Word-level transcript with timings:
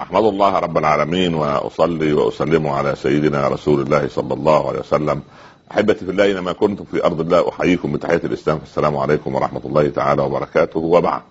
أحمد 0.00 0.24
الله 0.24 0.58
رب 0.58 0.78
العالمين 0.78 1.34
وأصلي 1.34 2.12
وأسلم 2.12 2.66
على 2.66 2.96
سيدنا 2.96 3.48
رسول 3.48 3.80
الله 3.80 4.08
صلى 4.08 4.34
الله 4.34 4.68
عليه 4.68 4.78
وسلم. 4.78 5.22
أحبتي 5.72 6.04
في 6.04 6.10
الله 6.10 6.24
اينما 6.24 6.52
كنتم 6.52 6.84
في 6.84 7.04
أرض 7.04 7.20
الله 7.20 7.48
أحييكم 7.48 7.92
بتحية 7.92 8.20
الإسلام. 8.24 8.60
السلام 8.62 8.96
عليكم 8.96 9.34
ورحمة 9.34 9.60
الله 9.64 9.88
تعالى 9.88 10.22
وبركاته. 10.22 10.80
وبعد 10.80 11.22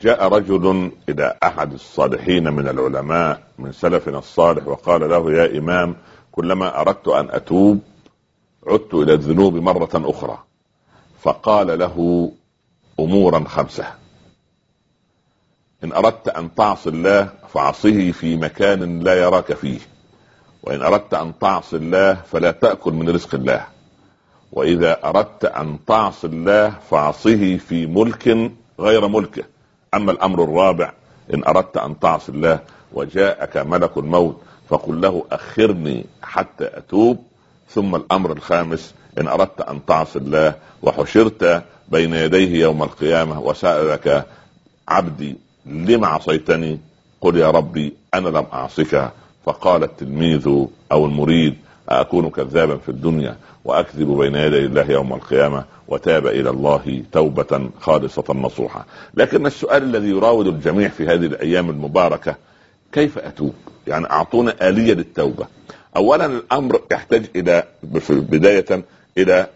جاء 0.00 0.28
رجل 0.28 0.90
إلى 1.08 1.36
أحد 1.42 1.72
الصالحين 1.72 2.52
من 2.52 2.68
العلماء 2.68 3.42
من 3.58 3.72
سلفنا 3.72 4.18
الصالح 4.18 4.68
وقال 4.68 5.10
له 5.10 5.32
يا 5.32 5.58
إمام 5.58 5.96
كلما 6.32 6.80
أردت 6.80 7.08
أن 7.08 7.30
أتوب 7.30 7.80
عدت 8.66 8.94
إلى 8.94 9.14
الذنوب 9.14 9.54
مرة 9.54 9.90
أخرى. 9.94 10.38
فقال 11.20 11.78
له 11.78 12.30
أمورا 13.00 13.44
خمسة. 13.48 13.99
إن 15.84 15.92
أردت 15.92 16.28
أن 16.28 16.54
تعصي 16.54 16.88
الله 16.90 17.28
فعصه 17.54 18.10
في 18.12 18.36
مكان 18.36 19.00
لا 19.00 19.14
يراك 19.14 19.52
فيه. 19.52 19.78
وإن 20.62 20.82
أردت 20.82 21.14
أن 21.14 21.32
تعصي 21.40 21.76
الله 21.76 22.14
فلا 22.14 22.50
تأكل 22.50 22.92
من 22.92 23.08
رزق 23.08 23.34
الله. 23.34 23.66
وإذا 24.52 24.98
أردت 25.04 25.44
أن 25.44 25.78
تعصي 25.86 26.26
الله 26.26 26.74
فعصه 26.90 27.56
في 27.56 27.86
ملك 27.86 28.50
غير 28.80 29.08
ملكه. 29.08 29.42
أما 29.94 30.12
الأمر 30.12 30.44
الرابع 30.44 30.92
إن 31.34 31.44
أردت 31.44 31.76
أن 31.76 31.98
تعصي 31.98 32.32
الله 32.32 32.60
وجاءك 32.92 33.56
ملك 33.56 33.98
الموت 33.98 34.40
فقل 34.68 35.00
له 35.00 35.24
أخرني 35.32 36.06
حتى 36.22 36.64
أتوب. 36.64 37.24
ثم 37.68 37.94
الأمر 37.96 38.32
الخامس 38.32 38.94
إن 39.18 39.28
أردت 39.28 39.60
أن 39.60 39.86
تعصي 39.86 40.18
الله 40.18 40.54
وحشرت 40.82 41.62
بين 41.88 42.14
يديه 42.14 42.60
يوم 42.62 42.82
القيامة 42.82 43.40
وسألك 43.40 44.26
عبدي 44.88 45.36
لم 45.66 46.04
عصيتني؟ 46.04 46.80
قل 47.20 47.36
يا 47.36 47.50
ربي 47.50 47.92
أنا 48.14 48.28
لم 48.28 48.46
أعصك. 48.52 49.12
فقال 49.44 49.82
التلميذ 49.82 50.48
أو 50.92 51.06
المريد 51.06 51.54
أكون 51.88 52.30
كذابا 52.30 52.76
في 52.76 52.88
الدنيا 52.88 53.36
وأكذب 53.64 54.08
بين 54.08 54.34
يدي 54.34 54.66
الله 54.66 54.90
يوم 54.90 55.12
القيامة 55.12 55.64
وتاب 55.88 56.26
إلى 56.26 56.50
الله 56.50 57.02
توبة 57.12 57.70
خالصة 57.80 58.24
نصوحة. 58.34 58.86
لكن 59.14 59.46
السؤال 59.46 59.82
الذي 59.82 60.08
يراود 60.08 60.46
الجميع 60.46 60.88
في 60.88 61.06
هذه 61.06 61.26
الأيام 61.26 61.70
المباركة 61.70 62.36
كيف 62.92 63.18
أتوب؟ 63.18 63.54
يعني 63.86 64.10
أعطونا 64.10 64.68
آلية 64.68 64.94
للتوبة. 64.94 65.46
أولا 65.96 66.26
الأمر 66.26 66.80
يحتاج 66.92 67.26
إلى 67.36 67.64
بداية 68.10 68.84
إلى 69.18 69.46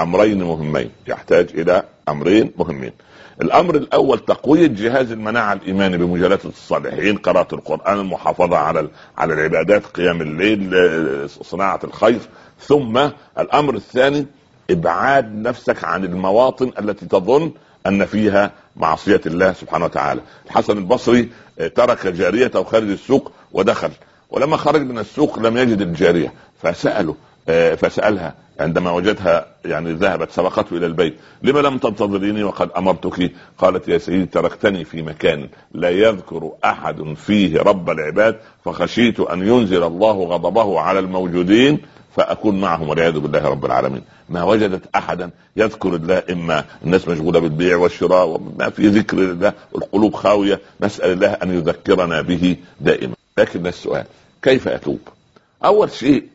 أمرين 0.00 0.44
مهمين. 0.44 0.90
يحتاج 1.06 1.46
إلى 1.54 1.82
أمرين 2.08 2.52
مهمين. 2.58 2.92
الأمر 3.40 3.74
الأول 3.74 4.18
تقوية 4.18 4.66
جهاز 4.66 5.12
المناعة 5.12 5.52
الإيماني 5.52 5.96
بمجالسه 5.96 6.48
الصالحين 6.48 7.16
قراءة 7.16 7.54
القرآن 7.54 7.98
المحافظه 8.00 8.56
على 8.56 8.88
على 9.18 9.34
العبادات 9.34 9.86
قيام 9.86 10.20
الليل 10.22 11.30
صناعة 11.30 11.80
الخير. 11.84 12.20
ثم 12.60 13.08
الأمر 13.38 13.74
الثاني 13.74 14.26
ابعاد 14.70 15.34
نفسك 15.34 15.84
عن 15.84 16.04
المواطن 16.04 16.72
التي 16.78 17.06
تظن 17.06 17.52
أن 17.86 18.04
فيها 18.04 18.50
معصية 18.76 19.20
الله 19.26 19.52
سبحانه 19.52 19.84
وتعالى. 19.84 20.20
الحسن 20.46 20.78
البصري 20.78 21.28
ترك 21.74 22.06
جاريته 22.06 22.62
خارج 22.64 22.90
السوق 22.90 23.32
ودخل. 23.52 23.90
ولما 24.30 24.56
خرج 24.56 24.80
من 24.80 24.98
السوق 24.98 25.38
لم 25.38 25.56
يجد 25.56 25.80
الجارية 25.80 26.32
فسأله 26.62 27.14
آه، 27.48 27.74
فسالها 27.74 28.34
عندما 28.60 28.90
وجدها 28.90 29.46
يعني 29.64 29.92
ذهبت 29.92 30.30
سبقته 30.30 30.76
إلى 30.76 30.86
البيت. 30.86 31.14
لما 31.42 31.60
لم 31.60 31.78
تنتظريني 31.78 32.44
وقد 32.44 32.70
أمرتك؟ 32.76 33.32
قالت 33.58 33.88
يا 33.88 33.98
سيدي 33.98 34.26
تركتني 34.26 34.84
في 34.84 35.02
مكان 35.02 35.48
لا 35.74 35.90
يذكر 35.90 36.52
أحد 36.64 37.14
فيه 37.14 37.58
رب 37.58 37.90
العباد 37.90 38.36
فخشيت 38.64 39.20
أن 39.20 39.48
ينزل 39.48 39.82
الله 39.82 40.24
غضبه 40.24 40.80
على 40.80 40.98
الموجودين 40.98 41.78
فأكون 42.16 42.60
معهم 42.60 42.88
والعياذ 42.88 43.18
بالله 43.18 43.48
رب 43.48 43.64
العالمين. 43.64 44.02
ما 44.28 44.42
وجدت 44.42 44.82
أحدا 44.96 45.30
يذكر 45.56 45.96
الله 45.96 46.22
إما 46.30 46.64
الناس 46.84 47.08
مشغولة 47.08 47.40
بالبيع 47.40 47.76
والشراء 47.76 48.26
وما 48.26 48.70
في 48.70 48.88
ذكر 48.88 49.18
الله 49.18 49.52
القلوب 49.76 50.14
خاوية 50.14 50.60
نسأل 50.80 51.12
الله 51.12 51.32
أن 51.32 51.50
يذكرنا 51.50 52.20
به 52.20 52.56
دائما. 52.80 53.14
لكن 53.38 53.66
السؤال 53.66 54.04
كيف 54.42 54.68
أتوب؟ 54.68 55.00
أول 55.64 55.90
شيء 55.90 56.31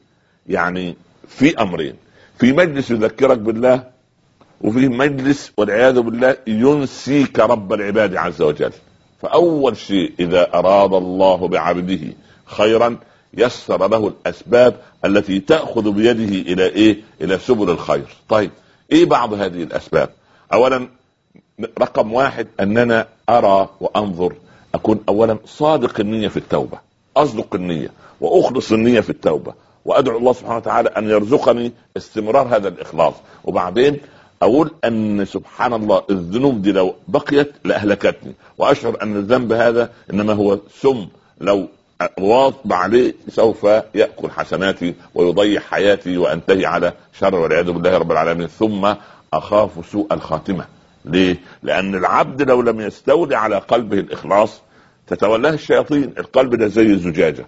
يعني 0.47 0.95
في 1.27 1.61
أمرين 1.61 1.93
في 2.39 2.53
مجلس 2.53 2.91
يذكرك 2.91 3.37
بالله 3.37 3.83
وفي 4.61 4.87
مجلس 4.87 5.51
والعياذ 5.57 5.99
بالله 5.99 6.37
ينسيك 6.47 7.39
رب 7.39 7.73
العباد 7.73 8.15
عز 8.15 8.41
وجل 8.41 8.71
فأول 9.21 9.77
شيء 9.77 10.11
إذا 10.19 10.53
أراد 10.53 10.93
الله 10.93 11.47
بعبده 11.47 12.13
خيرا 12.45 12.97
يسر 13.33 13.87
له 13.87 14.07
الأسباب 14.07 14.75
التي 15.05 15.39
تأخذ 15.39 15.91
بيده 15.91 16.51
إلى 16.53 16.65
إيه؟ 16.65 16.97
إلى 17.21 17.37
سبل 17.37 17.69
الخير. 17.69 18.05
طيب 18.29 18.51
إيه 18.91 19.05
بعض 19.05 19.33
هذه 19.33 19.63
الأسباب؟ 19.63 20.09
اولا 20.53 20.87
رقم 21.79 22.13
واحد 22.13 22.47
أننا 22.59 23.07
أرى 23.29 23.69
وأنظر 23.81 24.33
أكون 24.75 24.99
اولا 25.09 25.37
صادق 25.45 25.99
النية 25.99 26.27
في 26.27 26.37
التوبة، 26.37 26.79
أصدق 27.17 27.55
النية 27.55 27.91
وأخلص 28.21 28.71
النية 28.71 28.99
في 28.99 29.09
التوبة، 29.09 29.53
وأدعو 29.87 30.17
الله 30.17 30.33
سبحانه 30.33 30.57
وتعالى 30.57 30.89
أن 30.89 31.09
يرزقني 31.09 31.71
استمرار 31.97 32.47
هذا 32.55 32.67
الإخلاص. 32.67 33.13
وبعدين 33.43 33.97
أقول 34.41 34.71
أن 34.85 35.25
سبحان 35.25 35.73
الله 35.73 36.03
الذنوب 36.09 36.61
دي 36.61 36.71
لو 36.71 36.95
بقيت 37.07 37.51
لأهلكتني. 37.63 38.33
وأشعر 38.57 38.97
أن 39.01 39.15
الذنب 39.15 39.51
هذا 39.51 39.89
إنما 40.13 40.33
هو 40.33 40.59
سم. 40.81 41.07
لو 41.41 41.67
واظب 42.19 42.73
عليه 42.73 43.13
سوف 43.29 43.63
يأكل 43.95 44.29
حسناتي 44.29 44.93
ويضيع 45.15 45.61
حياتي 45.61 46.17
وأنتهي 46.17 46.65
على 46.65 46.93
شر 47.19 47.35
والعياذ 47.35 47.71
بالله 47.71 47.97
رب 47.97 48.11
العالمين. 48.11 48.47
ثم 48.47 48.93
أخاف 49.33 49.71
سوء 49.91 50.13
الخاتمة. 50.13 50.65
ليه؟ 51.05 51.37
لأن 51.63 51.95
العبد 51.95 52.41
لو 52.41 52.61
لم 52.61 52.81
يستولي 52.81 53.35
على 53.35 53.57
قلبه 53.57 53.99
الإخلاص 53.99 54.61
تتولاه 55.07 55.51
الشياطين. 55.51 56.13
القلب 56.17 56.55
ده 56.55 56.67
زي 56.67 56.85
الزجاجة. 56.85 57.45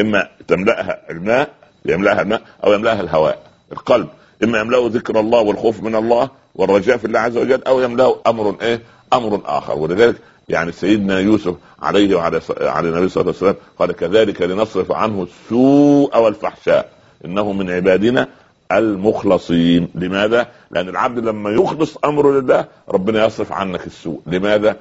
إما 0.00 0.28
تملأها 0.48 1.10
الماء 1.10 1.59
يملاها 1.84 2.22
الماء 2.22 2.42
أو 2.64 2.72
يملاها 2.72 3.00
الهواء 3.00 3.38
القلب. 3.72 4.08
إما 4.44 4.60
يملأه 4.60 4.88
ذكر 4.92 5.20
الله 5.20 5.40
والخوف 5.40 5.82
من 5.82 5.94
الله 5.94 6.28
والرجاء 6.54 6.96
في 6.96 7.04
الله 7.04 7.20
عز 7.20 7.36
وجل 7.36 7.62
أو 7.64 7.80
يملأه 7.80 8.16
أمر 8.26 8.56
إيه؟ 8.62 8.82
أمر 9.12 9.40
آخر. 9.44 9.78
ولذلك 9.78 10.16
يعني 10.48 10.72
سيدنا 10.72 11.18
يوسف 11.18 11.54
عليه 11.82 12.16
وعلى 12.16 12.40
على 12.60 12.88
النبي 12.88 13.08
صلى 13.08 13.20
الله 13.20 13.34
عليه 13.40 13.50
وسلم 13.50 13.56
قال 13.78 13.92
كذلك 13.92 14.42
لنصرف 14.42 14.92
عنه 14.92 15.22
السوء 15.22 16.18
والفحشاء 16.18 16.90
إنه 17.24 17.52
من 17.52 17.70
عبادنا 17.70 18.28
المخلصين. 18.72 19.88
لماذا؟ 19.94 20.46
لأن 20.70 20.88
العبد 20.88 21.24
لما 21.24 21.50
يخلص 21.50 21.96
أمره 22.04 22.40
لله 22.40 22.64
ربنا 22.88 23.26
يصرف 23.26 23.52
عنك 23.52 23.86
السوء. 23.86 24.20
لماذا؟ 24.26 24.76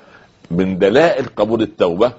من 0.52 0.78
دلائل 0.78 1.26
قبول 1.36 1.62
التوبة 1.62 2.12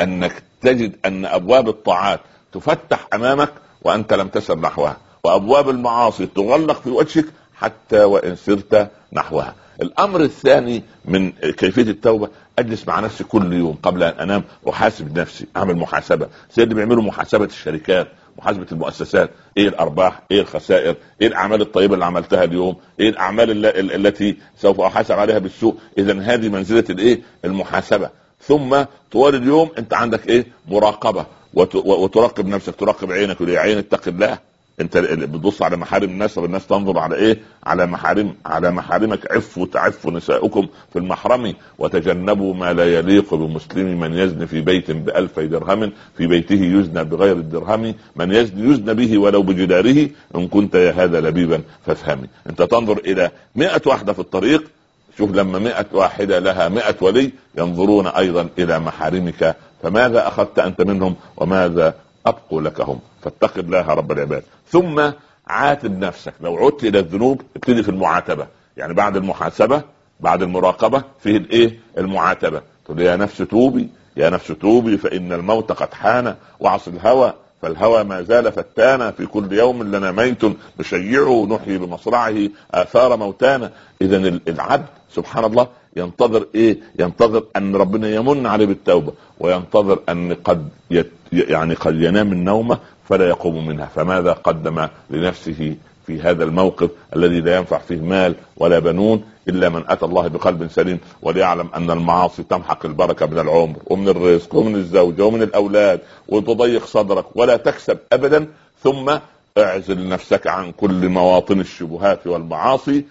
أنك 0.00 0.42
تجد 0.62 0.92
أن 1.04 1.24
أبواب 1.24 1.68
الطاعات 1.68 2.20
تفتح 2.52 3.08
أمامك 3.14 3.52
وأنت 3.86 4.12
لم 4.12 4.28
تسر 4.28 4.58
نحوها. 4.58 4.96
وأبواب 5.24 5.68
المعاصي 5.68 6.26
تغلق 6.26 6.82
في 6.82 6.90
وجهك 6.90 7.24
حتى 7.54 8.04
وإن 8.04 8.36
سرت 8.36 8.90
نحوها. 9.12 9.54
الأمر 9.82 10.20
الثاني 10.20 10.82
من 11.04 11.30
كيفية 11.32 11.82
التوبة 11.82 12.28
أجلس 12.58 12.88
مع 12.88 13.00
نفسي 13.00 13.24
كل 13.24 13.52
يوم 13.52 13.78
قبل 13.82 14.02
أن 14.02 14.20
أنام 14.20 14.44
أحاسب 14.68 15.18
نفسي 15.18 15.46
أعمل 15.56 15.76
محاسبة. 15.76 16.28
اللي 16.58 16.74
بيعملوا 16.74 17.02
محاسبة 17.02 17.44
الشركات 17.44 18.08
محاسبة 18.38 18.66
المؤسسات. 18.72 19.30
إيه 19.56 19.68
الأرباح؟ 19.68 20.22
إيه 20.30 20.40
الخسائر؟ 20.40 20.96
إيه 21.20 21.26
الأعمال 21.26 21.60
الطيبة 21.60 21.94
اللي 21.94 22.04
عملتها 22.04 22.44
اليوم؟ 22.44 22.76
إيه 23.00 23.08
الأعمال 23.08 23.66
التي 24.06 24.36
سوف 24.58 24.80
أحاسب 24.80 25.14
عليها 25.14 25.38
بالسوء؟ 25.38 25.76
إذا 25.98 26.20
هذه 26.20 26.48
منزلة 26.48 26.84
الإيه؟ 26.90 27.20
المحاسبة. 27.44 28.10
ثم 28.40 28.84
طوال 29.12 29.34
اليوم 29.34 29.70
أنت 29.78 29.94
عندك 29.94 30.28
إيه؟ 30.28 30.46
مراقبة. 30.68 31.26
وتراقب 31.56 32.46
نفسك 32.46 32.74
تراقب 32.74 33.12
عينك 33.12 33.40
يا 33.40 33.60
عين 33.60 33.78
اتق 33.78 34.08
الله. 34.08 34.38
انت 34.80 34.98
بتبص 34.98 35.62
على 35.62 35.76
محارم 35.76 36.10
الناس. 36.10 36.34
طب 36.34 36.44
الناس 36.44 36.66
تنظر 36.66 36.98
على 36.98 37.16
إيه؟ 37.16 37.38
على 37.64 37.86
محارم 37.86 38.34
على 38.46 38.70
محارمك. 38.70 39.32
عفوا 39.32 39.66
تعفوا 39.66 40.10
نساؤكم 40.10 40.66
في 40.92 40.98
المحرم 40.98 41.54
وتجنبوا 41.78 42.54
ما 42.54 42.72
لا 42.72 42.98
يليق 42.98 43.34
بمسلم 43.34 44.00
من 44.00 44.14
يزن 44.14 44.46
في 44.46 44.60
بيت 44.60 44.90
بألف 44.90 45.40
درهم 45.40 45.92
في 46.16 46.26
بيته 46.26 46.64
يزنى 46.64 47.04
بغير 47.04 47.36
الدرهم. 47.36 47.94
من 48.16 48.32
يزن 48.32 48.70
يزنى 48.72 48.94
به 48.94 49.18
ولو 49.18 49.42
بجداره 49.42 50.08
إن 50.36 50.48
كنت 50.48 50.74
يا 50.74 50.90
هذا 50.90 51.20
لبيبا 51.20 51.62
فافهمي 51.86 52.28
انت 52.50 52.62
تنظر 52.62 52.98
إلى 52.98 53.30
مئة 53.54 53.82
واحدة 53.86 54.12
في 54.12 54.18
الطريق 54.18 54.70
شوف 55.18 55.30
لما 55.30 55.58
مئة 55.58 55.86
واحدة 55.92 56.38
لها 56.38 56.68
مئة 56.68 56.94
ولي 57.00 57.32
ينظرون 57.58 58.06
أيضا 58.06 58.48
إلى 58.58 58.78
محارمك 58.78 59.56
فماذا 59.82 60.28
أخذت 60.28 60.58
أنت 60.58 60.82
منهم 60.82 61.16
وماذا 61.36 61.94
أبقوا 62.26 62.62
لك 62.62 62.80
هم؟ 62.80 63.00
فاتق 63.22 63.58
الله 63.58 63.86
رب 63.86 64.12
العباد. 64.12 64.42
ثم 64.70 65.10
عاتب 65.46 65.98
نفسك. 65.98 66.34
لو 66.40 66.56
عدت 66.56 66.84
إلى 66.84 66.98
الذنوب 66.98 67.42
ابتدي 67.56 67.82
في 67.82 67.88
المعاتبة. 67.88 68.46
يعني 68.76 68.94
بعد 68.94 69.16
المحاسبة 69.16 69.82
بعد 70.20 70.42
المراقبة 70.42 71.02
فيه 71.20 71.36
الإيه؟ 71.36 71.78
المعاتبة. 71.98 72.62
تقول 72.84 73.00
يا 73.00 73.16
نفس 73.16 73.38
توبي 73.38 73.88
يا 74.16 74.30
نفس 74.30 74.48
توبي 74.48 74.98
فإن 74.98 75.32
الموت 75.32 75.72
قد 75.72 75.94
حان 75.94 76.34
وعص 76.60 76.88
الهوى. 76.88 77.34
فالهوى 77.66 78.04
ما 78.04 78.22
زال 78.22 78.52
فتانا 78.52 79.10
في 79.10 79.26
كل 79.26 79.52
يوم 79.52 79.82
لنا 79.82 80.12
ميت 80.12 80.42
نشيعه 80.80 81.46
نحيي 81.50 81.78
بمصرعه 81.78 82.34
آثار 82.70 83.16
موتانا 83.16 83.70
اذا 84.02 84.16
العبد 84.48 84.86
سبحان 85.14 85.44
الله 85.44 85.68
ينتظر 85.96 86.46
إيه؟ 86.54 86.78
ينتظر 86.98 87.44
أن 87.56 87.76
ربنا 87.76 88.08
يمن 88.08 88.46
عليه 88.46 88.66
بالتوبة 88.66 89.12
وينتظر 89.40 89.98
أن 90.08 90.34
قد 90.34 90.68
يت 90.90 91.10
يعني 91.32 91.74
قد 91.74 91.94
ينام 91.94 92.32
النومة 92.32 92.78
فلا 93.08 93.28
يقوم 93.28 93.66
منها 93.66 93.86
فماذا 93.86 94.32
قدم 94.32 94.88
لنفسه 95.10 95.76
في 96.06 96.20
هذا 96.20 96.44
الموقف 96.44 96.90
الذي 97.16 97.40
لا 97.40 97.56
ينفع 97.56 97.78
فيه 97.78 98.00
مال 98.00 98.34
ولا 98.56 98.78
بنون 98.78 99.24
إلا 99.48 99.68
من 99.68 99.84
أتى 99.88 100.04
الله 100.04 100.28
بقلب 100.28 100.68
سليم 100.70 100.98
وليعلم 101.22 101.68
أن 101.74 101.90
المعاصي 101.90 102.42
تمحق 102.42 102.86
البركة 102.86 103.26
من 103.26 103.38
العمر 103.38 103.76
ومن 103.86 104.08
الرزق 104.08 104.54
ومن 104.54 104.74
الزوجه 104.74 105.24
ومن 105.24 105.42
الأولاد 105.42 106.00
وتضيق 106.28 106.86
صدرك 106.86 107.24
ولا 107.34 107.56
تكسب 107.56 107.98
ابدا 108.12 108.46
ثم 108.82 109.18
اعزل 109.58 110.08
نفسك 110.08 110.46
عن 110.46 110.72
كل 110.72 111.08
مواطن 111.08 111.60
الشبهات 111.60 112.26
والمعاصي 112.26 113.04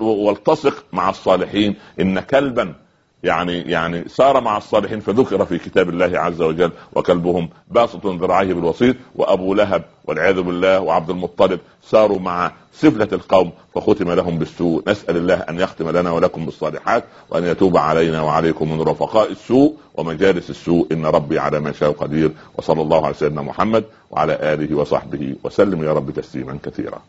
والتصق 0.00 0.84
مع 0.92 1.10
الصالحين. 1.10 1.74
إن 2.00 2.20
كلبا 2.20 2.74
يعني 3.24 3.60
يعني 3.60 4.08
سار 4.08 4.40
مع 4.40 4.56
الصالحين 4.56 5.00
فذكر 5.00 5.44
في 5.44 5.58
كتاب 5.58 5.88
الله 5.88 6.18
عز 6.18 6.42
وجل 6.42 6.70
وكلبهم 6.92 7.48
باسط 7.70 8.06
ذراعيه 8.06 8.54
بالوسيط 8.54 8.96
وأبو 9.14 9.54
لهب 9.54 9.84
والعياذ 10.04 10.42
بالله 10.42 10.80
وعبد 10.80 11.10
المطلب 11.10 11.60
ساروا 11.82 12.18
مع 12.18 12.52
سفلة 12.72 13.08
القوم 13.12 13.52
فختم 13.74 14.12
لهم 14.12 14.38
بالسوء. 14.38 14.82
نسأل 14.88 15.16
الله 15.16 15.34
أن 15.34 15.60
يختم 15.60 15.90
لنا 15.90 16.12
ولكم 16.12 16.44
بالصالحات 16.44 17.04
وأن 17.30 17.44
يتوب 17.44 17.76
علينا 17.76 18.22
وعليكم 18.22 18.72
من 18.72 18.80
رفقاء 18.80 19.32
السوء 19.32 19.74
ومجالس 19.94 20.50
السوء. 20.50 20.92
إن 20.92 21.06
ربي 21.06 21.38
على 21.38 21.60
ما 21.60 21.72
شاء 21.72 21.92
قدير. 21.92 22.32
وصلى 22.58 22.82
الله 22.82 23.04
على 23.06 23.14
سيدنا 23.14 23.42
محمد 23.42 23.84
وعلى 24.10 24.38
آله 24.54 24.76
وصحبه 24.76 25.34
وسلم 25.44 25.84
يا 25.84 25.92
رب 25.92 26.10
تسليما 26.10 26.58
كثيرا. 26.62 27.02